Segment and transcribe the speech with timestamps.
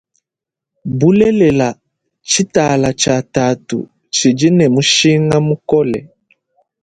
[0.99, 1.67] Bulelela
[2.29, 3.77] tshitala tshia tatu
[4.13, 5.99] tshidine mushinga mukole.